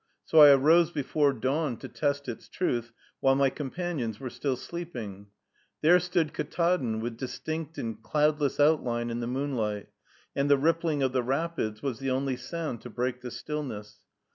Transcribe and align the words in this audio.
So 0.25 0.39
I 0.39 0.49
arose 0.49 0.89
before 0.89 1.31
dawn 1.31 1.77
to 1.77 1.87
test 1.87 2.27
its 2.27 2.49
truth, 2.49 2.91
while 3.19 3.35
my 3.35 3.51
companions 3.51 4.19
were 4.19 4.31
still 4.31 4.55
sleeping. 4.55 5.27
There 5.81 5.99
stood 5.99 6.33
Ktaadn 6.33 7.01
with 7.01 7.17
distinct 7.17 7.77
and 7.77 8.01
cloudless 8.01 8.59
outline 8.59 9.11
in 9.11 9.19
the 9.19 9.27
moonlight; 9.27 9.89
and 10.35 10.49
the 10.49 10.57
rippling 10.57 11.03
of 11.03 11.11
the 11.11 11.21
rapids 11.21 11.83
was 11.83 11.99
the 11.99 12.09
only 12.09 12.35
sound 12.35 12.81
to 12.81 12.89
break 12.89 13.21
the 13.21 13.29
stillness. 13.29 13.99